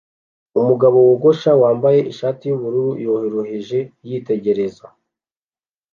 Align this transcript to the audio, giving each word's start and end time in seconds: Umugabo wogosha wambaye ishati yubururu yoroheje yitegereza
Umugabo 0.59 0.97
wogosha 1.07 1.51
wambaye 1.61 1.99
ishati 2.11 2.43
yubururu 2.49 2.87
yoroheje 3.05 3.79
yitegereza 4.07 4.85